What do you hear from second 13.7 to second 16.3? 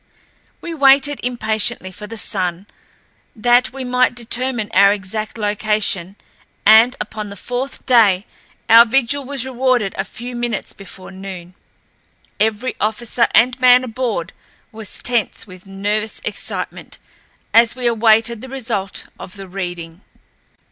aboard was tense with nervous